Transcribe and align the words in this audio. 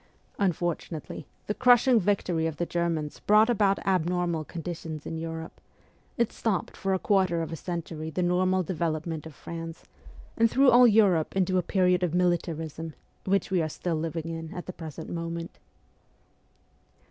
Unfortunately, 0.39 1.27
the 1.45 1.53
crush 1.53 1.87
ing 1.87 1.99
victory 1.99 2.47
of 2.47 2.57
the 2.57 2.65
Germans 2.65 3.19
brought 3.19 3.51
about 3.51 3.77
abnormal 3.85 4.43
conditions 4.43 5.05
in 5.05 5.19
Europe; 5.19 5.61
it 6.17 6.31
stopped 6.31 6.75
for 6.75 6.95
a 6.95 6.97
quarter 6.97 7.43
of 7.43 7.51
a 7.51 7.55
century 7.55 8.09
the 8.09 8.23
normal 8.23 8.63
development 8.63 9.27
of 9.27 9.35
France, 9.35 9.83
and 10.35 10.49
threw 10.49 10.71
all 10.71 10.87
Europe 10.87 11.35
into 11.35 11.59
a 11.59 11.61
period 11.61 12.01
of 12.01 12.15
militarism, 12.15 12.95
which 13.25 13.51
we 13.51 13.61
are 13.61 13.69
still 13.69 13.93
living 13.95 14.27
in 14.29 14.51
at 14.55 14.65
the 14.65 14.73
present 14.73 15.07
moment. 15.07 15.59